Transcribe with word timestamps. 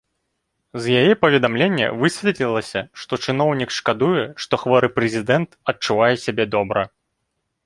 З 0.83 0.93
яе 1.01 1.11
паведамлення 1.25 1.89
высветлілася, 1.99 2.81
што 3.01 3.13
чыноўнік 3.27 3.75
шкадуе, 3.77 4.25
што 4.47 4.61
хворы 4.63 4.87
прэзідэнт 4.97 5.49
адчувае 5.75 6.13
сябе 6.25 6.43
добра. 6.59 6.81